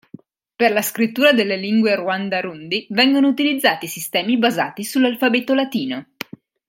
[0.55, 6.07] Per la scrittura delle lingue rwanda-rundi vengono utilizzati sistemi basati sull'alfabeto latino.